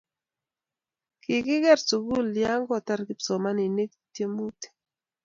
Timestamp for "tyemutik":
4.13-4.73